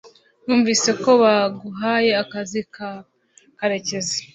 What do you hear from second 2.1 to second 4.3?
akazi ka karekezi